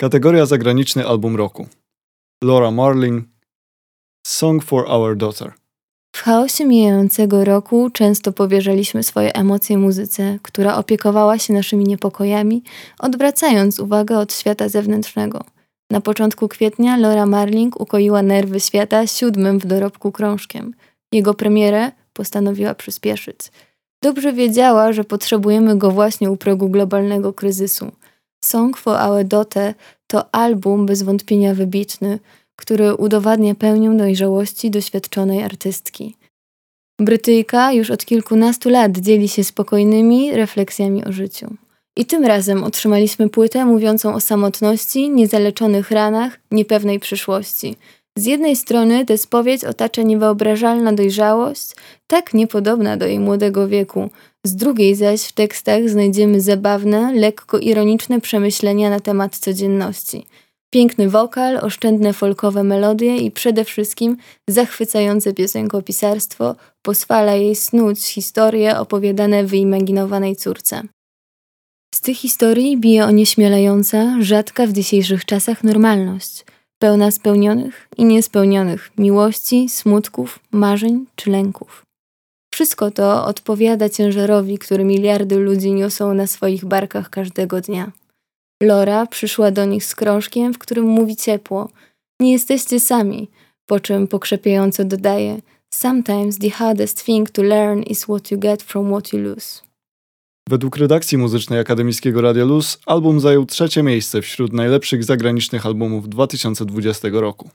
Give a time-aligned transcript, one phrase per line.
[0.00, 1.66] Kategoria zagraniczny album roku.
[2.44, 3.24] Laura Marling
[4.26, 5.52] Song for Our Daughter.
[6.16, 12.62] W chaosie mijającego roku często powierzaliśmy swoje emocje muzyce, która opiekowała się naszymi niepokojami,
[12.98, 15.44] odwracając uwagę od świata zewnętrznego.
[15.90, 20.74] Na początku kwietnia Laura Marling ukoiła nerwy świata siódmym w dorobku krążkiem.
[21.12, 23.38] Jego premierę postanowiła przyspieszyć.
[24.02, 27.92] Dobrze wiedziała, że potrzebujemy go właśnie u progu globalnego kryzysu.
[28.44, 29.74] Song for Our Daughter
[30.06, 32.18] to album bez wątpienia wybitny,
[32.56, 36.16] który udowadnia pełnię dojrzałości doświadczonej artystki.
[37.00, 41.54] Brytyjka już od kilkunastu lat dzieli się spokojnymi refleksjami o życiu.
[41.96, 47.76] I tym razem otrzymaliśmy płytę mówiącą o samotności, niezaleczonych ranach, niepewnej przyszłości.
[48.18, 51.70] Z jednej strony tę spowiedź otacza niewyobrażalna dojrzałość,
[52.06, 54.10] tak niepodobna do jej młodego wieku,
[54.44, 60.26] z drugiej zaś w tekstach znajdziemy zabawne, lekko ironiczne przemyślenia na temat codzienności.
[60.70, 64.16] Piękny wokal, oszczędne folkowe melodie i przede wszystkim
[64.48, 70.82] zachwycające piosenkopisarstwo pozwala jej snuć historie opowiadane wyimaginowanej córce.
[71.94, 76.44] Z tych historii bije onieśmielająca, rzadka w dzisiejszych czasach normalność,
[76.82, 81.82] pełna spełnionych i niespełnionych miłości, smutków, marzeń czy lęków.
[82.54, 87.92] Wszystko to odpowiada ciężarowi, który miliardy ludzi niosą na swoich barkach każdego dnia.
[88.62, 91.68] Lora przyszła do nich z krążkiem, w którym mówi ciepło:
[92.20, 93.28] Nie jesteście sami,
[93.66, 95.40] po czym pokrzepiająco dodaje:
[95.74, 99.69] Sometimes the hardest thing to learn is what you get from what you lose.
[100.50, 107.08] Według redakcji muzycznej Akademickiego Radia Luz album zajął trzecie miejsce wśród najlepszych zagranicznych albumów 2020
[107.12, 107.48] roku.